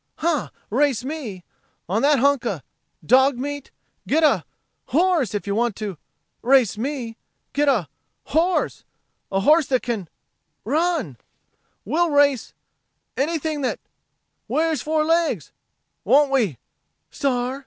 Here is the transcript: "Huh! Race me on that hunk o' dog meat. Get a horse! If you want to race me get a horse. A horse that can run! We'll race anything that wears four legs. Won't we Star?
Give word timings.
"Huh! 0.15 0.49
Race 0.71 1.03
me 1.03 1.43
on 1.87 2.01
that 2.01 2.17
hunk 2.17 2.43
o' 2.43 2.61
dog 3.05 3.37
meat. 3.37 3.69
Get 4.07 4.23
a 4.23 4.43
horse! 4.85 5.35
If 5.35 5.45
you 5.45 5.53
want 5.53 5.75
to 5.75 5.95
race 6.41 6.75
me 6.75 7.17
get 7.53 7.69
a 7.69 7.87
horse. 8.23 8.83
A 9.31 9.41
horse 9.41 9.67
that 9.67 9.83
can 9.83 10.09
run! 10.65 11.17
We'll 11.85 12.09
race 12.09 12.55
anything 13.15 13.61
that 13.61 13.79
wears 14.47 14.81
four 14.81 15.05
legs. 15.05 15.51
Won't 16.03 16.31
we 16.31 16.57
Star? 17.11 17.59